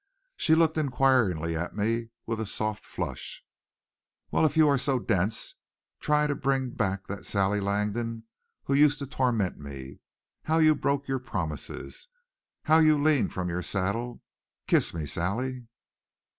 [0.35, 3.45] She looked inquiringly at me, with a soft flush.
[4.31, 5.53] "Well, if you are so dense,
[5.99, 8.23] try to bring back that Sally Langdon
[8.63, 9.99] who used to torment me.
[10.45, 12.07] How you broke your promises!
[12.63, 14.23] How you leaned from your saddle!
[14.65, 15.67] Kiss me, Sally!"